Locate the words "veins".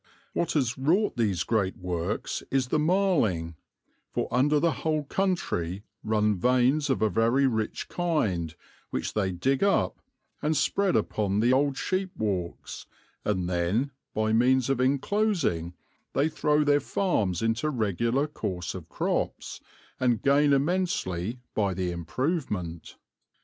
6.39-6.89